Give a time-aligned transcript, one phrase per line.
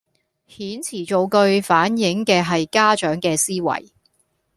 [0.49, 3.89] 遣詞造句反映嘅係家長嘅思維